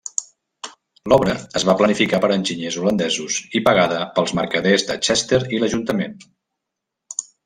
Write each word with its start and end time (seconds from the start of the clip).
L'obra 1.11 1.33
es 1.59 1.65
va 1.69 1.73
planificar 1.81 2.19
per 2.23 2.31
enginyers 2.35 2.77
holandesos 2.83 3.37
i 3.59 3.61
pagada 3.67 3.99
pels 4.15 4.33
mercaders 4.39 4.87
de 4.89 4.97
Chester 5.09 5.41
i 5.57 5.61
l'ajuntament. 5.65 6.17